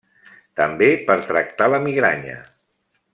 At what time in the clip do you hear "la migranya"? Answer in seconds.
1.75-2.43